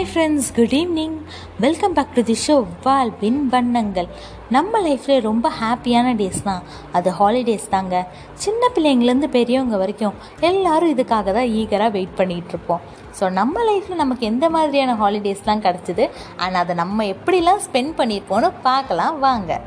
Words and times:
Hi 0.00 0.12
friends 0.12 0.46
good 0.56 0.74
evening 0.78 1.16
welcome 1.62 1.94
back 1.96 2.14
to 2.18 2.22
the 2.28 2.36
show 2.42 2.54
வாழ்வின் 2.84 3.40
வண்ணங்கள் 3.54 4.06
நம்ம 4.56 4.80
லைஃப்பில் 4.84 5.18
ரொம்ப 5.26 5.46
ஹாப்பியான 5.58 6.14
டேஸ் 6.20 6.40
தான். 6.46 6.62
அது 6.96 7.10
ஹாலிடேஸ் 7.18 7.66
தாங்க. 7.74 8.00
சின்ன 8.44 8.70
பிள்ளைங்கள்லேருந்து 8.76 9.28
பெரியவங்க 9.36 9.78
வரைக்கும் 9.82 10.16
எல்லாரும் 10.50 10.92
இதுக்காக 10.94 11.34
தான் 11.38 11.50
ஈகராக 11.62 11.94
வெயிட் 11.96 12.16
பண்ணிகிட்டு 12.20 12.54
இருப்போம். 12.54 12.84
ஸோ 13.18 13.30
நம்ம 13.40 13.64
லைஃப்பில் 13.70 14.02
நமக்கு 14.04 14.26
எந்த 14.32 14.48
மாதிரியான 14.56 14.94
ஹாலிடேஸ்லாம் 15.02 15.64
கிடச்சிது? 15.66 16.06
அண்ட் 16.44 16.60
அதை 16.62 16.76
நம்ம 16.82 17.08
எப்படிலாம் 17.16 17.62
ஸ்பெண்ட் 17.66 17.94
பண்ணியிருப்போம்னு 18.00 18.50
பார்க்கலாம் 18.68 19.18
வாங்க. 19.26 19.60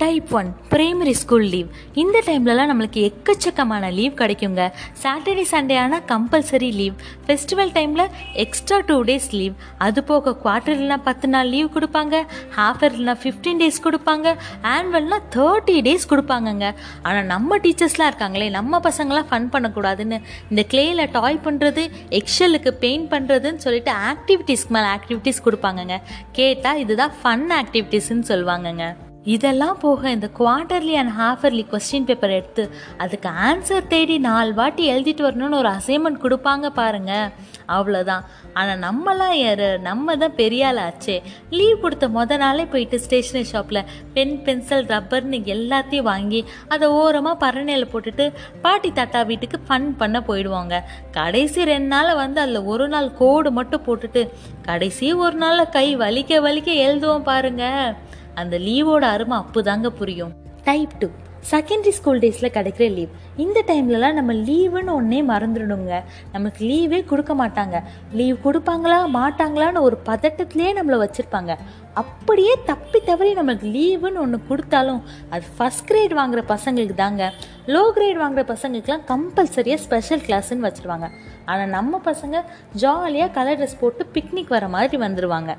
Type 0.00 0.30
one 0.38 0.48
primary 0.72 1.12
school 1.20 1.46
leave 1.52 1.68
இந்த 2.02 2.16
டைம்லலாம் 2.26 2.70
நம்மளுக்கு 2.70 3.00
எக்கச்சக்கமான 3.08 3.90
லீவ் 3.98 4.12
கிடைக்குங்க. 4.20 4.62
சாட்டர்டே 5.02 5.44
சண்டே 5.52 5.76
ஆனால் 5.82 6.04
கம்பல்சரி 6.10 6.70
லீவ் 6.80 6.96
ஃபெஸ்டிவல் 7.26 7.72
டைமில் 7.76 8.04
எக்ஸ்ட்ரா 8.44 8.78
டூ 8.90 8.96
டேஸ் 9.08 9.28
லீவ் 9.38 9.54
அது 9.86 10.02
போக 10.10 10.34
குவார்டர்லாம் 10.44 11.04
பத்து 11.08 11.28
நாள் 11.32 11.50
லீவ் 11.54 11.70
கொடுப்பாங்க. 11.76 12.20
ஹாஃப் 12.58 12.84
இயர்லாம் 12.84 13.20
ஃபிஃப்டீன் 13.24 13.60
டேஸ் 13.62 13.80
கொடுப்பாங்க. 13.86 14.36
ஆனுவல்னால் 14.74 15.26
தேர்ட்டி 15.36 15.76
டேஸ் 15.88 16.08
கொடுப்பாங்கங்க. 16.12 16.68
ஆனால் 17.02 17.28
நம்ம 17.34 17.58
டீச்சர்ஸ்லாம் 17.66 18.12
இருக்காங்களே 18.12 18.50
நம்ம 18.58 18.80
பசங்களாம் 18.88 19.28
ஃபன் 19.32 19.50
பண்ணக்கூடாதுன்னு. 19.56 20.20
இந்த 20.52 20.64
கிளேயில் 20.74 21.04
டாய் 21.18 21.44
பண்ணுறது 21.48 21.84
எக்ஷலுக்கு 22.20 22.72
பெயிண்ட் 22.84 23.10
பண்ணுறதுன்னு 23.16 23.64
சொல்லிட்டு 23.66 23.94
ஆக்டிவிட்டீஸ்க்கு 24.12 24.76
மேலே 24.78 24.90
ஆக்டிவிட்டீஸ் 24.98 25.44
கொடுப்பாங்கங்க. 25.48 25.98
கேட்டால் 26.40 26.82
இதுதான் 26.84 27.14
ஃபன் 27.20 27.46
ஆக்டிவிட்டீஸ்ன்னு 27.60 28.30
சொல்லுவாங்கங்க. 28.32 28.86
இதெல்லாம் 29.24 29.78
போக 29.78 30.10
இந்த 30.10 30.30
quarterly 30.38 30.92
and 30.92 31.12
half yearly 31.18 31.64
question 31.72 32.04
paper 32.04 32.30
எடுத்து 32.30 32.70
அதுக்கு 32.98 33.28
ஆன்சர் 33.28 33.86
தேடி 33.86 34.18
நாலு 34.18 34.54
வாட்டி 34.54 34.92
எழுதிட்டு 34.92 35.22
வரணும்னு 35.26 35.58
ஒரு 35.58 35.68
அசைன்மெண்ட் 35.68 36.22
கொடுப்பாங்க 36.22 36.66
பாருங்க. 36.66 37.32
அவ்வளோதான் 37.66 38.24
ஆனால் 38.52 38.78
நம்மலாம் 38.78 39.34
யார்? 39.40 39.80
நம்ம 39.80 40.16
தான் 40.16 40.34
பெரிய 40.34 40.66
ஆள் 40.66 40.76
ஆச்சே. 40.76 41.22
லீவ் 41.50 41.80
கொடுத்த 41.80 42.08
மொதல் 42.08 42.36
நாளே 42.36 42.64
போயிட்டு 42.64 43.00
ஸ்டேஷனரி 43.00 43.44
ஷாப்பில் 43.44 43.82
பென் 44.14 44.42
பென்சில் 44.42 44.86
ரப்பர்னு 44.86 45.40
எல்லாத்தையும் 45.56 46.08
வாங்கி 46.12 46.44
அதை 46.68 46.88
ஓரமாக 46.88 47.36
பரணையில் 47.36 47.90
போட்டுட்டு 47.92 48.32
பாட்டி 48.62 48.92
தாத்தா 48.92 49.22
வீட்டுக்கு 49.22 49.60
ஃபன் 49.68 49.96
பண்ண 49.96 50.20
போயிடுவாங்க. 50.20 50.80
கடைசி 51.10 51.64
ரெண்டு 51.64 51.86
நாள் 51.86 52.14
வந்து 52.14 52.40
அதில் 52.40 52.62
ஒரு 52.64 52.88
நாள் 52.88 53.14
கோடு 53.14 53.50
மட்டும் 53.50 53.86
போட்டுட்டு 53.86 54.30
கடைசி 54.62 55.12
ஒரு 55.12 55.34
நாளில் 55.34 55.68
கை 55.68 55.96
வலிக்க 55.96 56.40
வலிக்க 56.40 56.70
எழுதுவோம் 56.86 57.22
பாருங்கள் 57.22 58.06
அந்த 58.42 58.58
லீவோட 58.68 59.06
அருமை 59.14 59.38
அப்போதாங்க 59.42 59.88
புரியும். 60.02 60.34
டைப் 60.68 60.94
டூ 60.98 61.08
செகண்டரி 61.50 61.92
ஸ்கூல் 61.96 62.20
டேஸில் 62.22 62.54
கிடைக்கிற 62.54 62.86
லீவ் 62.94 63.12
இந்த 63.42 63.58
டைம்லலாம் 63.66 64.16
நம்ம 64.18 64.32
லீவுன்னு 64.48 64.92
ஒன்றே 65.00 65.20
மறந்துடணுங்க. 65.28 65.98
நமக்கு 66.32 66.60
லீவே 66.70 66.98
கொடுக்க 67.10 67.32
மாட்டாங்க. 67.40 67.76
லீவ் 68.18 68.36
கொடுப்பாங்களா 68.44 68.98
மாட்டாங்களான்னு 69.16 69.84
ஒரு 69.88 69.96
பதட்டத்திலே 70.08 70.68
நம்மளை 70.78 70.98
வச்சுருப்பாங்க. 71.04 71.54
அப்படியே 72.02 72.54
தப்பி 72.70 73.00
தவறி 73.00 73.30
நம்மளுக்கு 73.38 73.68
லீவுன்னு 73.76 74.22
ஒன்று 74.24 74.40
கொடுத்தாலும் 74.50 75.00
அது 75.34 75.44
ஃபஸ்ட் 75.58 75.86
கிரேட் 75.86 76.14
வாங்குற 76.20 76.42
பசங்களுக்கு 76.54 76.98
தாங்க. 77.04 77.32
லோ 77.74 77.84
கிரேட் 77.96 78.22
வாங்குற 78.24 78.44
பசங்களுக்குலாம் 78.52 79.06
கம்பல்சரியாக 79.12 79.82
ஸ்பெஷல் 79.86 80.24
கிளாஸ்ன்னு 80.28 80.68
வச்சுருவாங்க. 80.68 81.08
ஆனால் 81.50 81.74
நம்ம 81.78 82.00
பசங்க 82.04 82.38
ஜாலியாக 82.84 83.34
கலர் 83.38 83.60
ட்ரெஸ் 83.60 83.80
போட்டு 83.82 84.04
பிக்னிக் 84.14 84.54
வர 84.56 84.68
மாதிரி 84.76 84.98
வந்துடுவாங்க 85.06 85.54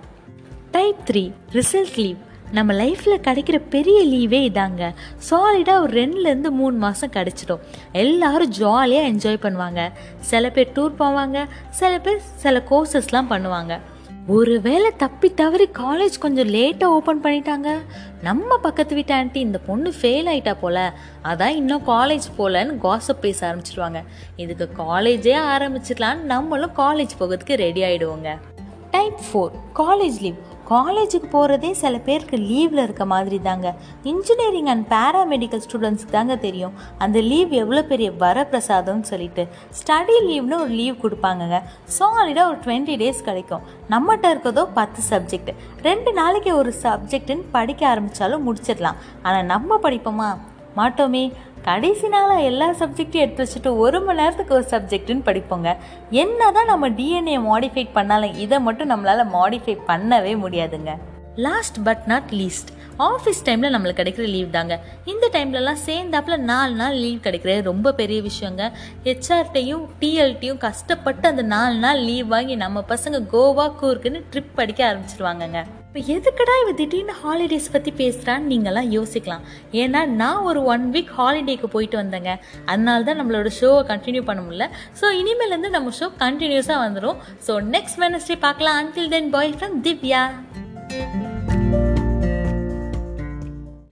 டைப் 0.77 1.05
த்ரீ 1.09 1.23
ரிசல்ட் 1.57 1.99
லீவ் 2.03 2.19
நம்ம 2.51 2.73
லைஃப்பில் 2.73 3.21
கிடைக்கிற 3.21 3.61
பெரிய 3.69 4.05
லீவே 4.05 4.41
இதாங்க. 4.51 4.93
சாலிடாக 5.29 5.81
ஒரு 5.81 6.01
ரெண்டுலேருந்து 6.01 6.49
மூணு 6.49 6.77
மாதம் 6.77 7.11
கிடச்சிடும். 7.11 7.59
எல்லாரும் 7.91 8.49
ஜாலியாக 8.49 9.07
என்ஜாய் 9.07 9.41
பண்ணுவாங்க. 9.41 9.91
சில 10.19 10.49
பேர் 10.49 10.71
டூர் 10.75 10.93
போவாங்க. 10.99 11.45
சில 11.69 11.99
பேர் 11.99 12.21
சில 12.35 12.63
கோர்சஸ்லாம் 12.69 13.25
பண்ணுவாங்க. 13.29 13.79
ஒருவேளை 14.27 14.91
தப்பி 14.97 15.33
தவறி 15.33 15.69
காலேஜ் 15.73 16.19
கொஞ்சம் 16.19 16.47
லேட்டாக 16.47 16.83
ஓப்பன் 16.83 17.23
பண்ணிட்டாங்க. 17.23 17.67
நம்ம 18.21 18.57
பக்கத்து 18.57 18.95
வீட்டு 18.95 19.13
ஆண்டி 19.13 19.39
இந்த 19.39 19.57
பொண்ணு 19.57 19.93
ஃபெயில் 20.01 20.27
ஆயிட்டா 20.27 20.55
போல. 20.61 20.93
அதான் 21.23 21.47
இன்னும் 21.47 21.87
காலேஜ் 21.87 22.27
போகலன்னு 22.37 22.77
காசப் 22.77 23.21
பேச 23.21 23.55
ஆரம்பிச்சிருவாங்க. 23.55 24.03
இதுக்கு 24.35 24.83
காலேஜே 24.83 25.35
ஆரம்பிச்சிடலான்னு 25.57 26.19
நம்மளும் 26.19 26.71
காலேஜ் 26.77 27.09
போகிறதுக்கு 27.19 27.53
ரெடி 27.53 27.81
ஆகிடுவோங்க 27.81 28.37
டைப் 28.91 29.15
ஃபோர் 29.33 29.51
காலேஜ் 29.75 30.21
லீவ் 30.21 30.35
காலேஜுக்கு 30.71 31.27
போகிறதே 31.35 31.69
சில 31.81 31.97
பேருக்கு 32.07 32.37
லீவில் 32.49 32.81
இருக்க 32.83 33.05
மாதிரி 33.11 33.37
தாங்க 33.47 33.67
இன்ஜினியரிங் 34.11 34.69
அண்ட் 34.73 34.85
பேராமெடிக்கல் 34.93 35.63
ஸ்டூடெண்ட்ஸ்க்கு 35.65 36.15
தாங்க 36.17 36.35
தெரியும். 36.45 36.73
அந்த 36.97 37.17
லீவ் 37.29 37.51
எவ்வளோ 37.61 37.83
பெரிய 37.91 38.09
வரப்பிரசாதம்னு 38.23 39.07
சொல்லிட்டு. 39.11 39.45
ஸ்டடி 39.79 40.17
லீவ்னு 40.27 40.59
ஒரு 40.65 40.73
லீவ் 40.81 41.01
கொடுப்பாங்கங்க. 41.03 41.59
சாலிடாக 41.97 42.51
ஒரு 42.51 42.59
டுவெண்ட்டி 42.65 42.97
டேஸ் 43.03 43.25
கிடைக்கும். 43.29 43.65
நம்மகிட்ட 43.93 44.29
இருக்கிறதோ 44.33 44.65
பத்து 44.79 45.01
சப்ஜெக்ட் 45.11 45.51
ரெண்டு 45.89 46.13
நாளைக்கு 46.13 46.53
ஒரு 46.61 46.73
சப்ஜெக்ட்டுன்னு 46.85 47.45
படிக்க 47.57 47.87
ஆரம்பித்தாலும் 47.93 48.45
முடிச்சிடலாம். 48.47 49.01
ஆனால் 49.23 49.49
நம்ம 49.53 49.79
படிப்போமா? 49.87 50.29
மாட்டோமே. 50.77 51.31
கடைசி 51.61 52.07
நாளாக 52.07 52.41
எல்லா 52.41 52.71
சப்ஜெக்ட்டையும் 52.71 53.25
எடுத்து 53.25 53.43
வச்சுட்டு 53.43 53.77
ஒரு 53.77 54.01
மணி 54.01 54.19
நேரத்துக்கு 54.19 54.53
ஒரு 54.53 54.65
சப்ஜெக்ட்டுன்னு 54.69 55.27
படிப்போங்க. 55.29 55.75
என்ன 56.09 56.51
தான் 56.51 56.65
நம்ம 56.65 56.89
டிஎன்ஏ 56.89 57.37
மாடிஃபை 57.51 57.89
பண்ணாலும் 57.93 58.33
இதை 58.33 58.59
மட்டும் 58.59 58.89
நம்மளால் 58.89 59.31
மாடிஃபை 59.33 59.77
பண்ணவே 59.87 60.33
முடியாதுங்க. 60.45 60.93
Last 61.35 61.83
but 61.83 62.03
not 62.05 62.31
least 62.31 62.71
office 63.07 63.43
டைமில் 63.47 63.73
நம்மளுக்கு 63.73 64.01
கிடைக்கிற 64.01 64.25
லீவ் 64.35 64.49
தாங்க. 64.55 64.75
இந்த 65.11 65.25
டைம்லலாம் 65.35 65.81
சேர்ந்தாப்பில் 65.87 66.45
நாலு 66.51 66.73
நாள் 66.79 66.97
லீவ் 67.03 67.19
கிடைக்கிறது 67.25 67.61
ரொம்ப 67.69 67.93
பெரிய 67.99 68.19
விஷயங்க. 68.29 68.63
ஹெச்ஆர்டையும் 69.05 69.83
டிஎல்டியும் 70.01 70.59
கஷ்டப்பட்டு 70.67 71.25
அந்த 71.31 71.43
நாலு 71.55 71.77
நாள் 71.85 72.01
லீவ் 72.09 72.27
வாங்கி 72.35 72.55
நம்ம 72.65 72.83
பசங்க 72.93 73.19
கோவா 73.35 73.67
கூர்க்குன்னு 73.81 74.21
ட்ரிப் 74.33 74.57
படிக்க 74.59 74.81
ஆரம்பிச்சிருவாங்கங்க. 74.89 75.61
இப்போ 75.87 76.01
எதுக்கடா 76.15 76.55
இவ 76.63 76.71
திடீர்னு 76.79 77.13
ஹாலிடேஸ் 77.21 77.71
பற்றி 77.75 77.91
பேசுகிறான்னு 78.01 78.49
நீங்களாம் 78.53 78.89
யோசிக்கலாம். 78.97 79.45
ஏன்னா 79.83 80.01
நான் 80.21 80.45
ஒரு 80.49 80.59
ஒன் 80.73 80.85
வீக் 80.95 81.15
ஹாலிடேக்கு 81.19 81.69
போயிட்டு 81.75 81.97
வந்தேங்க. 82.01 82.33
அதனால 82.71 83.07
தான் 83.07 83.19
நம்மளோட 83.21 83.51
ஷோவை 83.59 83.81
கண்டினியூ 83.91 84.23
பண்ண 84.29 84.41
முடியல. 84.47 84.67
ஸோ 85.01 85.05
இனிமேலேருந்து 85.21 85.75
நம்ம 85.77 85.95
ஷோ 86.01 86.09
கண்டினியூஸாக 86.25 86.83
வந்துடும் 86.85 87.19
ஸோ 87.47 87.55
நெக்ஸ்ட் 87.75 88.01
வெனஸ்டே 88.05 88.37
பார்க்கலாம். 88.47 88.79
Until 88.83 89.13
then 89.15 89.33
bye 89.37 89.57
from 89.59 89.77
Divya 89.87 90.23